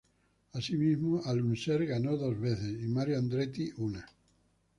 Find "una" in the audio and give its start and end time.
3.77-4.03